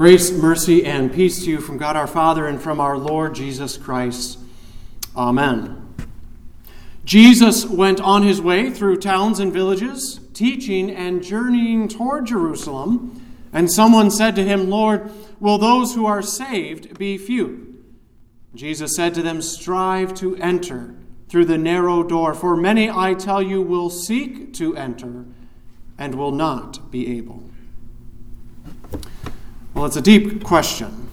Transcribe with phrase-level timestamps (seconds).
[0.00, 3.76] Grace, mercy, and peace to you from God our Father and from our Lord Jesus
[3.76, 4.38] Christ.
[5.14, 5.94] Amen.
[7.04, 13.20] Jesus went on his way through towns and villages, teaching and journeying toward Jerusalem.
[13.52, 17.84] And someone said to him, Lord, will those who are saved be few?
[18.54, 20.94] Jesus said to them, Strive to enter
[21.28, 25.26] through the narrow door, for many, I tell you, will seek to enter
[25.98, 27.49] and will not be able.
[29.80, 31.08] Well, it's a deep question.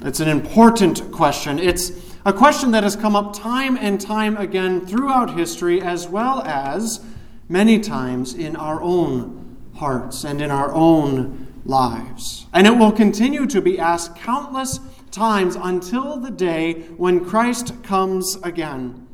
[0.00, 1.58] It's an important question.
[1.58, 1.92] It's
[2.24, 7.04] a question that has come up time and time again throughout history, as well as
[7.50, 12.46] many times in our own hearts and in our own lives.
[12.54, 18.38] And it will continue to be asked countless times until the day when Christ comes
[18.42, 19.06] again.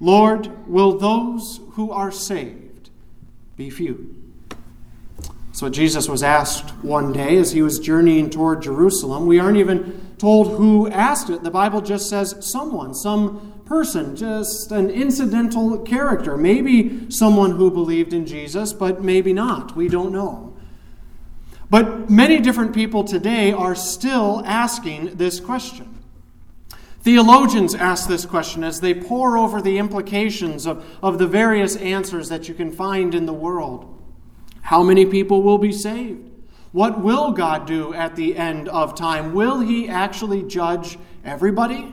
[0.00, 2.88] Lord, will those who are saved
[3.58, 4.21] be few?
[5.62, 9.28] So Jesus was asked one day as he was journeying toward Jerusalem.
[9.28, 11.44] We aren't even told who asked it.
[11.44, 16.36] The Bible just says someone, some person, just an incidental character.
[16.36, 19.76] Maybe someone who believed in Jesus, but maybe not.
[19.76, 20.52] We don't know.
[21.70, 25.96] But many different people today are still asking this question.
[27.02, 32.30] Theologians ask this question as they pore over the implications of, of the various answers
[32.30, 33.91] that you can find in the world.
[34.72, 36.30] How many people will be saved?
[36.72, 39.34] What will God do at the end of time?
[39.34, 41.92] Will He actually judge everybody?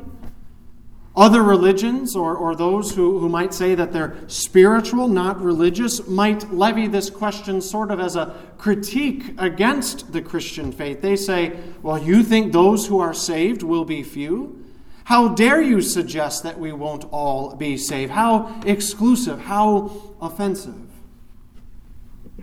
[1.13, 6.53] Other religions, or, or those who, who might say that they're spiritual, not religious, might
[6.53, 11.01] levy this question sort of as a critique against the Christian faith.
[11.01, 14.63] They say, Well, you think those who are saved will be few?
[15.03, 18.13] How dare you suggest that we won't all be saved?
[18.13, 20.88] How exclusive, how offensive.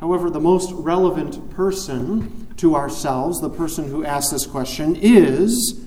[0.01, 5.85] However, the most relevant person to ourselves, the person who asks this question, is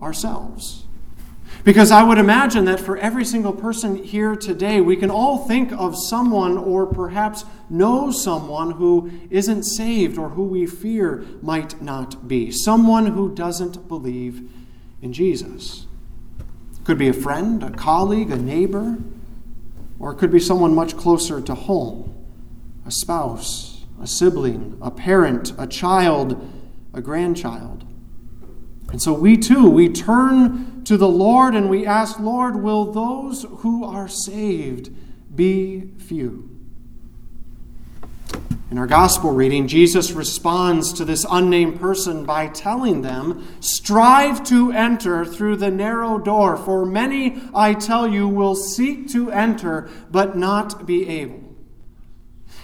[0.00, 0.84] ourselves.
[1.64, 5.72] Because I would imagine that for every single person here today, we can all think
[5.72, 12.28] of someone or perhaps know someone who isn't saved or who we fear might not
[12.28, 12.50] be.
[12.50, 14.48] Someone who doesn't believe
[15.02, 15.86] in Jesus.
[16.84, 18.96] Could be a friend, a colleague, a neighbor,
[19.98, 22.17] or it could be someone much closer to home
[22.88, 26.42] a spouse, a sibling, a parent, a child,
[26.94, 27.84] a grandchild.
[28.90, 33.44] And so we too, we turn to the Lord and we ask, Lord, will those
[33.58, 34.90] who are saved
[35.36, 36.48] be few?
[38.70, 44.72] In our gospel reading, Jesus responds to this unnamed person by telling them, Strive to
[44.72, 50.38] enter through the narrow door, for many, I tell you, will seek to enter, but
[50.38, 51.47] not be able.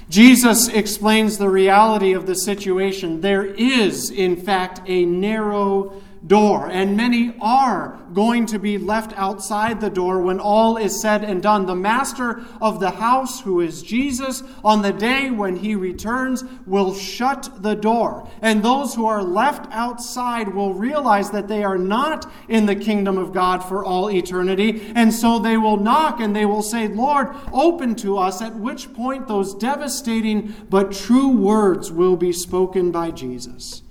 [0.09, 3.20] Jesus explains the reality of the situation.
[3.20, 9.81] There is, in fact, a narrow door, and many are going to be left outside
[9.81, 11.67] the door when all is said and done.
[11.67, 16.95] The master of the house, who is Jesus, on the day when he returns, will
[16.95, 18.29] shut the door.
[18.41, 23.19] And those who are left outside will realize that they are not in the kingdom
[23.19, 24.93] of God for all eternity.
[24.95, 28.95] And so they will knock and they will say, Lord, open to us, at which
[28.95, 33.83] point those devastating but true words will be spoken by Jesus.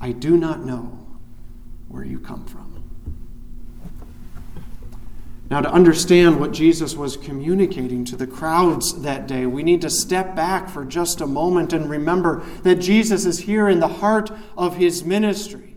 [0.00, 0.99] I do not know
[1.90, 2.70] where you come from.
[5.50, 9.90] Now, to understand what Jesus was communicating to the crowds that day, we need to
[9.90, 14.30] step back for just a moment and remember that Jesus is here in the heart
[14.56, 15.76] of his ministry.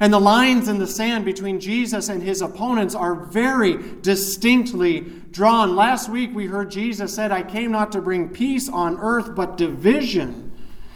[0.00, 5.76] And the lines in the sand between Jesus and his opponents are very distinctly drawn.
[5.76, 9.58] Last week we heard Jesus said, I came not to bring peace on earth, but
[9.58, 10.51] division.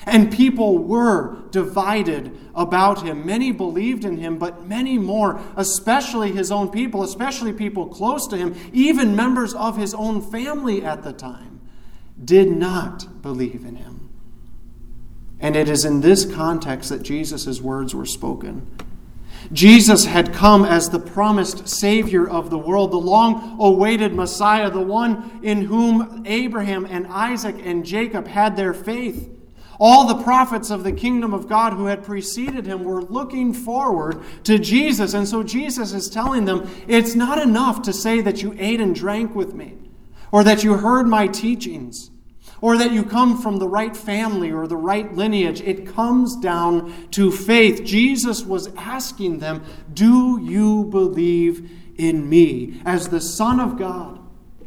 [0.07, 3.27] And people were divided about him.
[3.27, 8.37] Many believed in him, but many more, especially his own people, especially people close to
[8.37, 11.61] him, even members of his own family at the time,
[12.25, 14.09] did not believe in him.
[15.41, 18.79] And it is in this context that Jesus' words were spoken.
[19.53, 24.81] Jesus had come as the promised Savior of the world, the long awaited Messiah, the
[24.81, 29.36] one in whom Abraham and Isaac and Jacob had their faith.
[29.79, 34.23] All the prophets of the kingdom of God who had preceded him were looking forward
[34.45, 35.13] to Jesus.
[35.13, 38.95] And so Jesus is telling them it's not enough to say that you ate and
[38.95, 39.75] drank with me,
[40.33, 42.11] or that you heard my teachings,
[42.61, 45.61] or that you come from the right family or the right lineage.
[45.61, 47.85] It comes down to faith.
[47.85, 49.63] Jesus was asking them,
[49.93, 54.21] Do you believe in me as the Son of God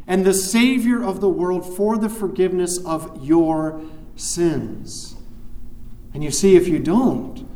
[0.08, 3.82] and the Savior of the world for the forgiveness of your
[4.19, 5.16] sins.
[6.13, 7.48] And you see, if you don't,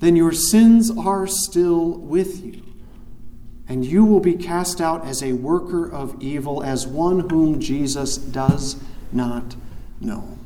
[0.00, 2.62] then your sins are still with you,
[3.68, 8.16] and you will be cast out as a worker of evil, as one whom Jesus
[8.16, 8.82] does
[9.12, 9.56] not
[10.00, 10.38] know.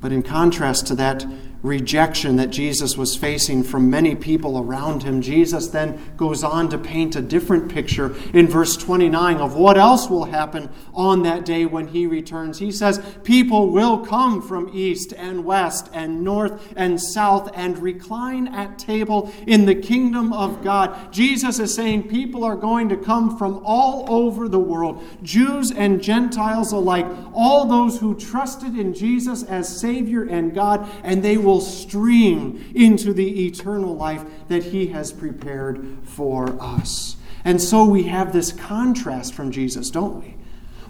[0.00, 1.26] But in contrast to that
[1.66, 6.78] rejection that Jesus was facing from many people around him, Jesus then goes on to
[6.78, 11.66] paint a different picture in verse 29 of what else will happen on that day
[11.66, 12.58] when he returns.
[12.58, 18.48] He says, People will come from east and west and north and south and recline
[18.48, 21.12] at table in the kingdom of God.
[21.12, 26.02] Jesus is saying people are going to come from all over the world, Jews and
[26.02, 31.55] Gentiles alike, all those who trusted in Jesus as Savior and God, and they will
[31.60, 37.16] stream into the eternal life that He has prepared for us.
[37.44, 40.36] And so we have this contrast from Jesus, don't we?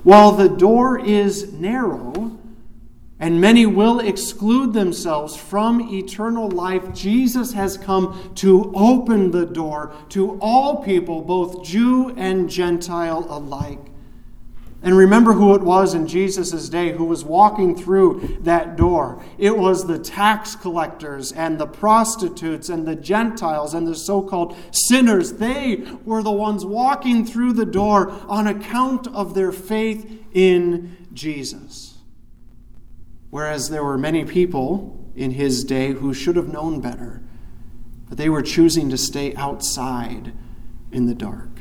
[0.02, 2.38] While the door is narrow,
[3.18, 6.92] and many will exclude themselves from eternal life.
[6.94, 13.80] Jesus has come to open the door to all people, both Jew and Gentile alike.
[14.82, 19.25] And remember who it was in Jesus' day who was walking through that door.
[19.38, 24.56] It was the tax collectors and the prostitutes and the Gentiles and the so called
[24.70, 25.34] sinners.
[25.34, 31.94] They were the ones walking through the door on account of their faith in Jesus.
[33.31, 37.22] Whereas there were many people in his day who should have known better,
[38.08, 40.32] but they were choosing to stay outside
[40.93, 41.56] in the dark.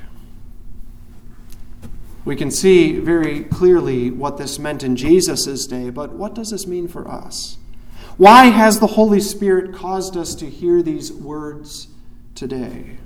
[2.25, 6.65] We can see very clearly what this meant in Jesus' day, but what does this
[6.65, 7.57] mean for us?
[8.17, 11.87] Why has the Holy Spirit caused us to hear these words
[12.33, 12.97] today?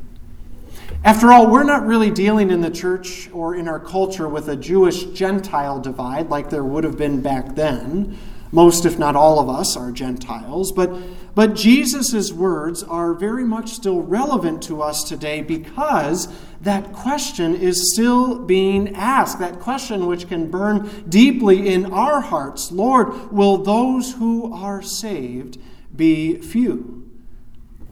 [1.03, 4.55] After all, we're not really dealing in the church or in our culture with a
[4.55, 8.17] Jewish Gentile divide like there would have been back then.
[8.51, 10.71] Most, if not all of us, are Gentiles.
[10.71, 10.91] But,
[11.35, 16.27] but Jesus' words are very much still relevant to us today because
[16.61, 19.39] that question is still being asked.
[19.39, 25.57] That question which can burn deeply in our hearts Lord, will those who are saved
[25.95, 26.99] be few?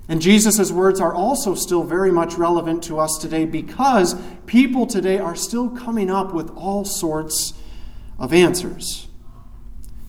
[0.10, 5.20] And Jesus' words are also still very much relevant to us today because people today
[5.20, 7.54] are still coming up with all sorts
[8.18, 9.07] of answers.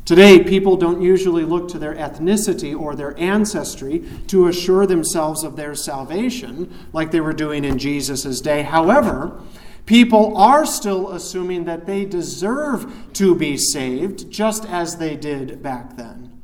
[0.09, 5.55] Today, people don't usually look to their ethnicity or their ancestry to assure themselves of
[5.55, 8.63] their salvation like they were doing in Jesus' day.
[8.63, 9.39] However,
[9.85, 15.99] people are still assuming that they deserve to be saved just as they did back
[15.99, 16.41] then.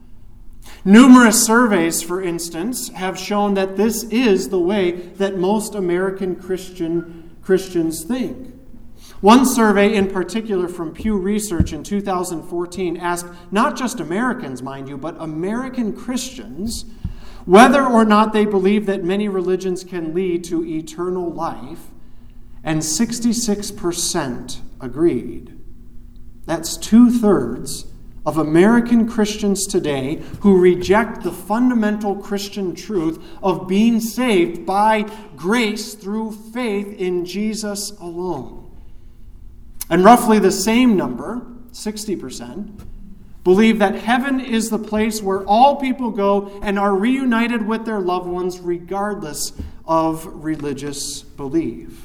[0.84, 7.34] Numerous surveys, for instance, have shown that this is the way that most American Christian
[7.40, 8.53] Christians think.
[9.20, 14.98] One survey in particular from Pew Research in 2014 asked not just Americans, mind you,
[14.98, 16.84] but American Christians
[17.44, 21.90] whether or not they believe that many religions can lead to eternal life,
[22.62, 25.58] and 66% agreed.
[26.46, 27.86] That's two thirds
[28.24, 35.02] of American Christians today who reject the fundamental Christian truth of being saved by
[35.36, 38.63] grace through faith in Jesus alone.
[39.90, 42.86] And roughly the same number, 60%,
[43.44, 48.00] believe that heaven is the place where all people go and are reunited with their
[48.00, 49.53] loved ones regardless
[49.86, 52.00] of religious belief.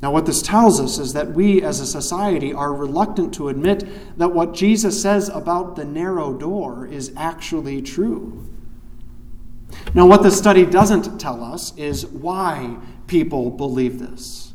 [0.00, 3.86] Now, what this tells us is that we as a society are reluctant to admit
[4.18, 8.44] that what Jesus says about the narrow door is actually true.
[9.94, 14.51] Now, what the study doesn't tell us is why people believe this.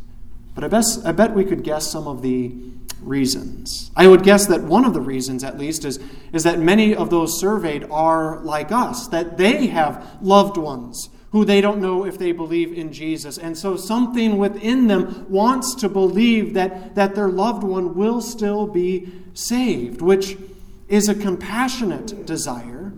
[0.57, 2.51] But I, best, I bet we could guess some of the
[2.99, 3.91] reasons.
[3.95, 5.99] I would guess that one of the reasons, at least, is,
[6.33, 11.45] is that many of those surveyed are like us, that they have loved ones who
[11.45, 13.37] they don't know if they believe in Jesus.
[13.37, 18.65] And so something within them wants to believe that, that their loved one will still
[18.65, 20.39] be saved, which
[20.87, 22.93] is a compassionate desire,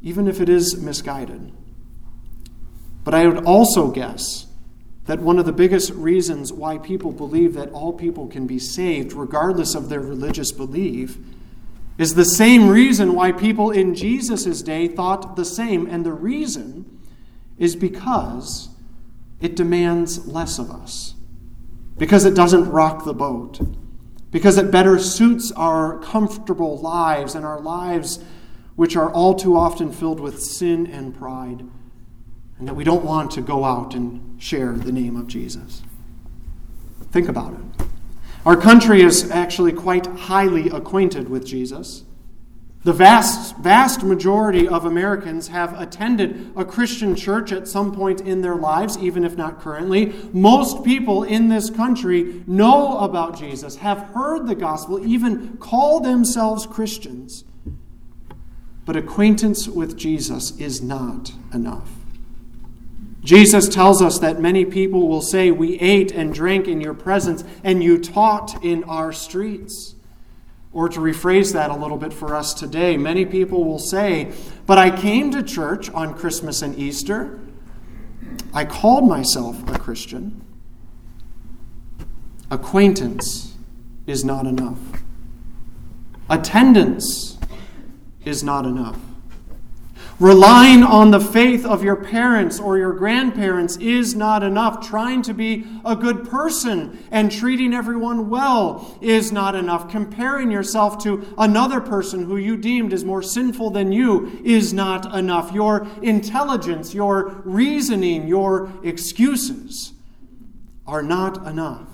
[0.00, 1.52] even if it is misguided.
[3.04, 4.46] But I would also guess
[5.10, 9.12] that one of the biggest reasons why people believe that all people can be saved,
[9.12, 11.18] regardless of their religious belief,
[11.98, 15.88] is the same reason why people in Jesus' day thought the same.
[15.88, 17.00] And the reason
[17.58, 18.68] is because
[19.40, 21.16] it demands less of us,
[21.98, 23.58] because it doesn't rock the boat,
[24.30, 28.22] because it better suits our comfortable lives and our lives,
[28.76, 31.64] which are all too often filled with sin and pride
[32.60, 35.82] and that we don't want to go out and share the name of Jesus.
[37.10, 37.86] Think about it.
[38.44, 42.04] Our country is actually quite highly acquainted with Jesus.
[42.84, 48.42] The vast, vast majority of Americans have attended a Christian church at some point in
[48.42, 50.14] their lives, even if not currently.
[50.32, 56.66] Most people in this country know about Jesus, have heard the gospel, even call themselves
[56.66, 57.44] Christians.
[58.86, 61.99] But acquaintance with Jesus is not enough.
[63.22, 67.44] Jesus tells us that many people will say, We ate and drank in your presence,
[67.62, 69.94] and you taught in our streets.
[70.72, 74.32] Or to rephrase that a little bit for us today, many people will say,
[74.66, 77.40] But I came to church on Christmas and Easter.
[78.54, 80.44] I called myself a Christian.
[82.50, 83.56] Acquaintance
[84.06, 84.78] is not enough.
[86.28, 87.38] Attendance
[88.24, 88.98] is not enough.
[90.20, 94.86] Relying on the faith of your parents or your grandparents is not enough.
[94.86, 99.90] Trying to be a good person and treating everyone well is not enough.
[99.90, 105.14] Comparing yourself to another person who you deemed is more sinful than you is not
[105.14, 105.52] enough.
[105.52, 109.94] Your intelligence, your reasoning, your excuses
[110.86, 111.89] are not enough.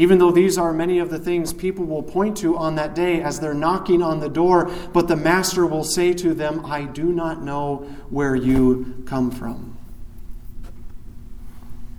[0.00, 3.20] Even though these are many of the things people will point to on that day
[3.20, 7.12] as they're knocking on the door, but the Master will say to them, I do
[7.12, 9.76] not know where you come from.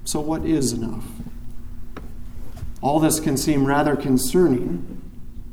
[0.04, 1.06] So, what is enough?
[2.82, 5.00] All this can seem rather concerning,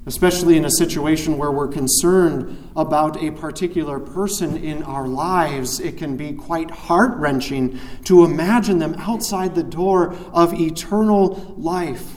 [0.06, 5.80] especially in a situation where we're concerned about a particular person in our lives.
[5.80, 12.14] It can be quite heart wrenching to imagine them outside the door of eternal life.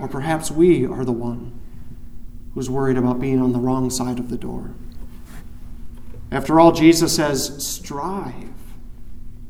[0.00, 1.60] Or perhaps we are the one
[2.54, 4.74] who's worried about being on the wrong side of the door.
[6.32, 8.48] After all, Jesus says, strive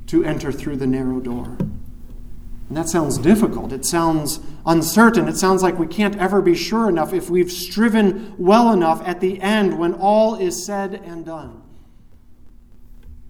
[0.07, 1.57] to enter through the narrow door.
[1.59, 3.73] And that sounds difficult.
[3.73, 5.29] It sounds uncertain.
[5.29, 9.21] It sounds like we can't ever be sure enough if we've striven well enough at
[9.21, 11.63] the end when all is said and done.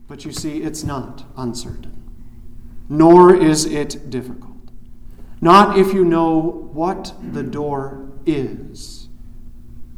[0.08, 2.10] But you see, it's not uncertain,
[2.88, 4.59] nor is it difficult.
[5.40, 9.08] Not if you know what the door is,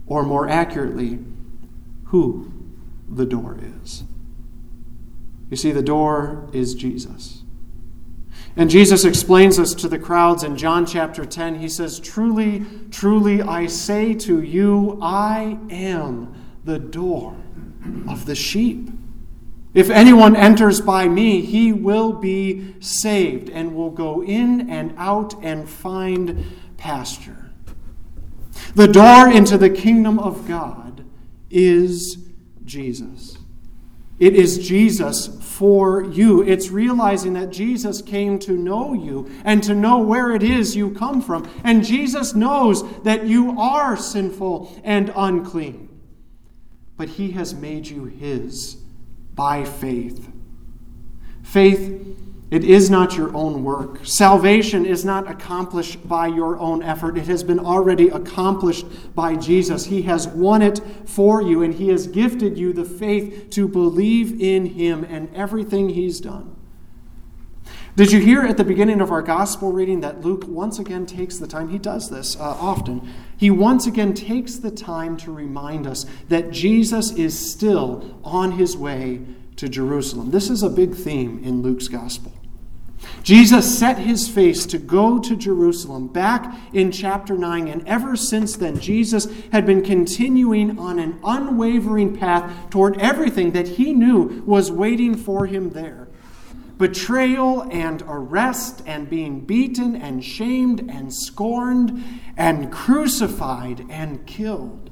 [0.06, 1.18] or more accurately,
[2.06, 2.52] who
[3.08, 4.04] the door is.
[5.50, 7.42] You see, the door is Jesus.
[8.54, 11.58] And Jesus explains this to the crowds in John chapter 10.
[11.58, 16.34] He says, Truly, truly, I say to you, I am
[16.64, 17.36] the door
[18.08, 18.90] of the sheep.
[19.74, 25.34] If anyone enters by me, he will be saved and will go in and out
[25.42, 26.44] and find
[26.76, 27.50] pasture.
[28.74, 31.04] The door into the kingdom of God
[31.50, 32.18] is
[32.64, 33.38] Jesus.
[34.18, 36.42] It is Jesus for you.
[36.42, 40.90] It's realizing that Jesus came to know you and to know where it is you
[40.90, 41.48] come from.
[41.64, 45.88] And Jesus knows that you are sinful and unclean.
[46.96, 48.81] But he has made you his
[49.34, 50.30] by faith.
[51.42, 52.16] Faith,
[52.50, 54.00] it is not your own work.
[54.04, 57.16] Salvation is not accomplished by your own effort.
[57.16, 59.86] It has been already accomplished by Jesus.
[59.86, 64.38] He has won it for you, and He has gifted you the faith to believe
[64.40, 66.54] in Him and everything He's done.
[67.94, 71.36] Did you hear at the beginning of our gospel reading that Luke once again takes
[71.36, 71.68] the time?
[71.68, 73.06] He does this uh, often.
[73.36, 78.78] He once again takes the time to remind us that Jesus is still on his
[78.78, 79.20] way
[79.56, 80.30] to Jerusalem.
[80.30, 82.32] This is a big theme in Luke's gospel.
[83.22, 88.56] Jesus set his face to go to Jerusalem back in chapter 9, and ever since
[88.56, 94.72] then, Jesus had been continuing on an unwavering path toward everything that he knew was
[94.72, 96.08] waiting for him there
[96.82, 102.02] betrayal and arrest and being beaten and shamed and scorned
[102.36, 104.90] and crucified and killed,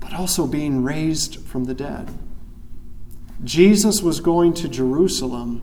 [0.00, 2.10] but also being raised from the dead.
[3.44, 5.62] Jesus was going to Jerusalem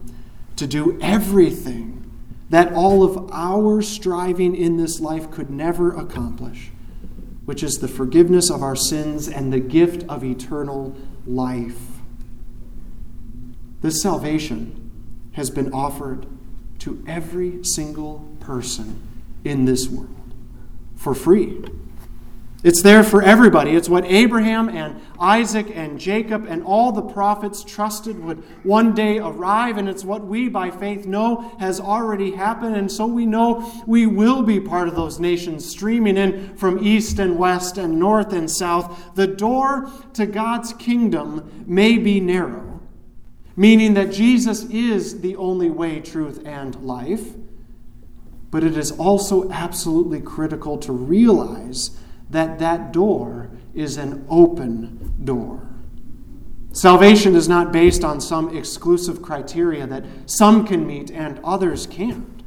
[0.56, 2.10] to do everything
[2.48, 6.70] that all of our striving in this life could never accomplish,
[7.44, 11.98] which is the forgiveness of our sins and the gift of eternal life.
[13.82, 14.77] This salvation
[15.38, 16.26] has been offered
[16.80, 19.00] to every single person
[19.44, 20.34] in this world
[20.96, 21.64] for free.
[22.64, 23.70] It's there for everybody.
[23.76, 29.18] It's what Abraham and Isaac and Jacob and all the prophets trusted would one day
[29.18, 32.74] arrive, and it's what we by faith know has already happened.
[32.74, 37.20] And so we know we will be part of those nations streaming in from east
[37.20, 39.14] and west and north and south.
[39.14, 42.77] The door to God's kingdom may be narrow
[43.58, 47.34] meaning that Jesus is the only way, truth, and life.
[48.52, 51.98] But it is also absolutely critical to realize
[52.30, 55.68] that that door is an open door.
[56.70, 62.44] Salvation is not based on some exclusive criteria that some can meet and others can't.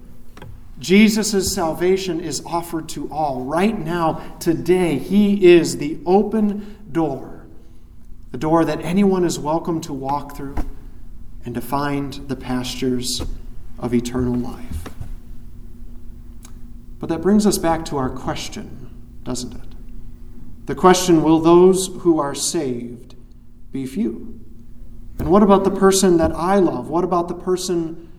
[0.80, 3.44] Jesus' salvation is offered to all.
[3.44, 7.48] Right now, today, He is the open door,
[8.32, 10.56] the door that anyone is welcome to walk through
[11.46, 13.22] and to find the pastures
[13.80, 14.90] of eternal life.
[17.00, 18.90] But that brings us back to our question,
[19.24, 19.72] doesn't it?
[20.68, 23.16] The question will those who are saved
[23.72, 24.40] be few?
[25.18, 26.90] And what about the person that I love?
[26.90, 28.10] What about the person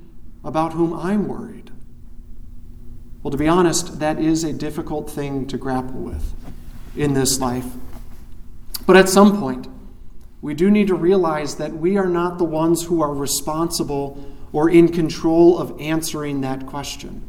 [0.44, 1.70] about whom I'm worried?
[3.22, 6.34] Well, to be honest, that is a difficult thing to grapple with
[6.96, 7.66] in this life.
[8.84, 9.68] But at some point,
[10.42, 14.22] we do need to realize that we are not the ones who are responsible
[14.52, 17.26] or in control of answering that question.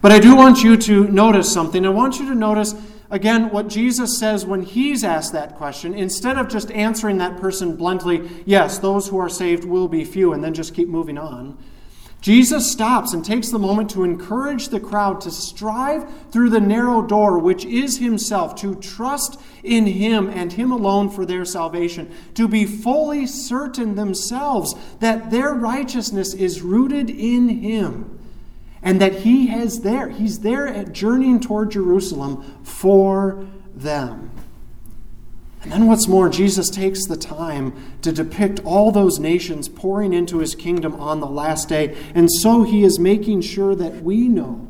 [0.00, 1.84] But I do want you to notice something.
[1.84, 2.74] I want you to notice,
[3.10, 5.94] again, what Jesus says when he's asked that question.
[5.94, 10.34] Instead of just answering that person bluntly, yes, those who are saved will be few,
[10.34, 11.58] and then just keep moving on.
[12.24, 17.02] Jesus stops and takes the moment to encourage the crowd to strive through the narrow
[17.02, 22.48] door, which is Himself, to trust in Him and Him alone for their salvation, to
[22.48, 28.18] be fully certain themselves that their righteousness is rooted in Him
[28.82, 34.30] and that He has there, He's there at journeying toward Jerusalem for them.
[35.64, 40.38] And then, what's more, Jesus takes the time to depict all those nations pouring into
[40.38, 41.96] his kingdom on the last day.
[42.14, 44.68] And so he is making sure that we know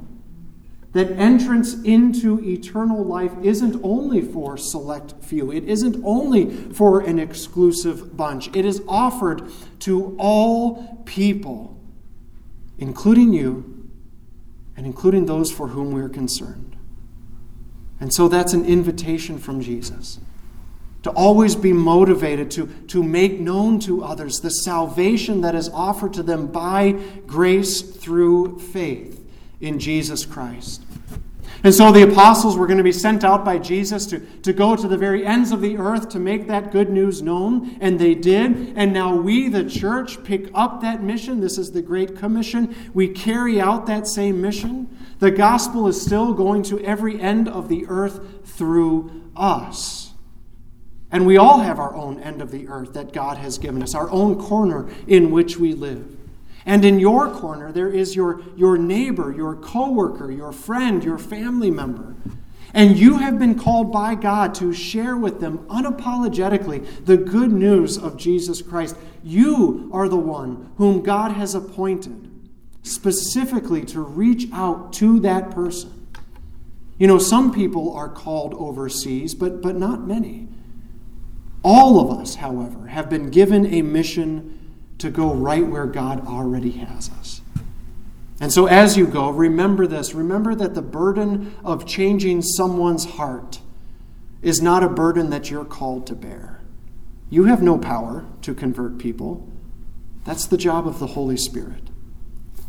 [0.92, 7.18] that entrance into eternal life isn't only for select few, it isn't only for an
[7.18, 8.54] exclusive bunch.
[8.54, 11.76] It is offered to all people,
[12.78, 13.90] including you
[14.76, 16.76] and including those for whom we're concerned.
[17.98, 20.20] And so that's an invitation from Jesus
[21.04, 26.14] to always be motivated to, to make known to others the salvation that is offered
[26.14, 26.92] to them by
[27.26, 29.22] grace through faith
[29.61, 30.83] in Jesus Christ.
[31.62, 34.76] And so the apostles were going to be sent out by Jesus to, to go
[34.76, 38.14] to the very ends of the earth to make that good news known, and they
[38.14, 38.74] did.
[38.76, 41.40] And now we, the church, pick up that mission.
[41.40, 42.74] This is the Great Commission.
[42.92, 44.94] We carry out that same mission.
[45.20, 50.04] The gospel is still going to every end of the earth through us.
[51.14, 53.94] And we all have our own end of the earth that God has given us,
[53.94, 56.16] our own corner in which we live.
[56.66, 61.70] And in your corner, there is your, your neighbor, your coworker, your friend, your family
[61.70, 62.16] member.
[62.74, 67.96] And you have been called by God to share with them unapologetically the good news
[67.96, 68.96] of Jesus Christ.
[69.22, 72.29] You are the one whom God has appointed
[72.83, 76.09] specifically to reach out to that person.
[76.98, 80.48] You know, some people are called overseas, but, but not many.
[81.64, 86.72] All of us, however, have been given a mission to go right where God already
[86.72, 87.40] has us.
[88.38, 90.14] And so, as you go, remember this.
[90.14, 93.61] Remember that the burden of changing someone's heart
[94.42, 96.61] is not a burden that you're called to bear.
[97.31, 99.48] You have no power to convert people,
[100.24, 101.90] that's the job of the Holy Spirit.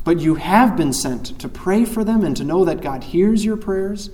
[0.03, 3.43] But you have been sent to pray for them and to know that God hears
[3.43, 4.09] your prayers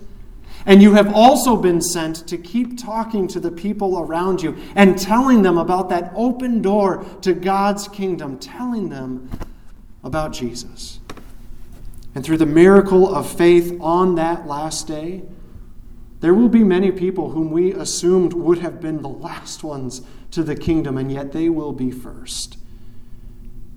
[0.65, 4.97] and you have also been sent to keep talking to the people around you and
[4.97, 9.30] telling them about that open door to God's kingdom, telling them
[10.04, 11.00] about Jesus.
[12.13, 15.24] And through the miracle of faith on that last day,
[16.19, 20.43] there will be many people whom we assumed would have been the last ones to
[20.43, 22.58] the kingdom, and yet they will be first.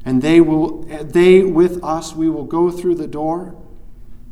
[0.04, 3.56] And they will they with us we will go through the door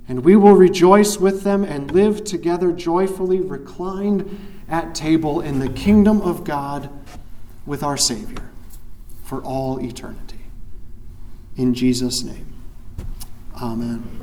[0.08, 5.68] and we will rejoice with them and live together joyfully, reclined at table in the
[5.68, 6.90] kingdom of God
[7.66, 8.50] with our Savior
[9.22, 10.40] for all eternity.
[11.56, 12.52] In Jesus' name,
[13.60, 14.22] Amen.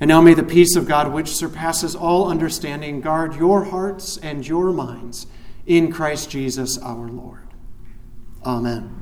[0.00, 4.46] And now may the peace of God, which surpasses all understanding, guard your hearts and
[4.46, 5.28] your minds
[5.64, 7.46] in Christ Jesus our Lord.
[8.44, 9.01] Amen.